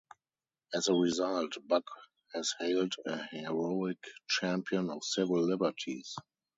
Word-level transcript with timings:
As 0.73 0.87
a 0.87 0.95
result, 0.95 1.57
Buck 1.67 1.83
was 2.33 2.55
hailed 2.57 2.95
a 3.05 3.19
heroic 3.31 3.99
champion 4.27 4.89
of 4.89 5.03
civil 5.03 5.43
liberties. 5.47 6.15